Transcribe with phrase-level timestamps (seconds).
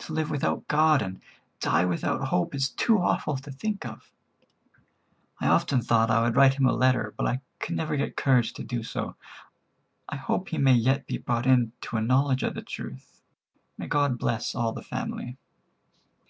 [0.00, 1.22] To live without God and
[1.58, 4.12] die without hope is too awful to think of.
[5.40, 8.52] I often thought I would write him a letter, but I could never get courage
[8.52, 9.16] to do so.
[10.06, 13.22] I hope he may yet be brought into a knowledge of the truth.
[13.78, 15.38] May God bless all the family."